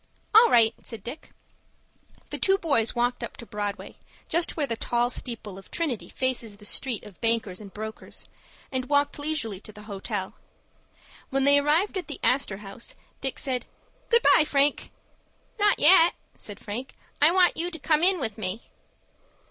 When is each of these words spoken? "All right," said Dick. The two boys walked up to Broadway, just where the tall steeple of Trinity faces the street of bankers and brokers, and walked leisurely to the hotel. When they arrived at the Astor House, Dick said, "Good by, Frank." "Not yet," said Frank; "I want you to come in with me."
"All 0.33 0.49
right," 0.49 0.73
said 0.81 1.03
Dick. 1.03 1.29
The 2.31 2.39
two 2.39 2.57
boys 2.57 2.95
walked 2.95 3.23
up 3.23 3.37
to 3.37 3.45
Broadway, 3.45 3.97
just 4.29 4.57
where 4.57 4.65
the 4.65 4.75
tall 4.75 5.11
steeple 5.11 5.59
of 5.59 5.69
Trinity 5.69 6.09
faces 6.09 6.57
the 6.57 6.65
street 6.65 7.03
of 7.03 7.21
bankers 7.21 7.61
and 7.61 7.71
brokers, 7.71 8.27
and 8.71 8.85
walked 8.89 9.19
leisurely 9.19 9.59
to 9.59 9.71
the 9.71 9.83
hotel. 9.83 10.33
When 11.29 11.43
they 11.43 11.59
arrived 11.59 11.97
at 11.97 12.07
the 12.07 12.19
Astor 12.23 12.57
House, 12.65 12.95
Dick 13.21 13.37
said, 13.37 13.67
"Good 14.09 14.25
by, 14.35 14.43
Frank." 14.43 14.89
"Not 15.59 15.77
yet," 15.77 16.15
said 16.35 16.59
Frank; 16.59 16.95
"I 17.21 17.29
want 17.29 17.55
you 17.55 17.69
to 17.69 17.77
come 17.77 18.01
in 18.01 18.19
with 18.19 18.39
me." 18.39 18.71